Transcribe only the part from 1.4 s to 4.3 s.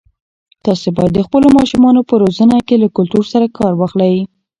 ماشومانو په روزنه کې له کلتور کار واخلئ.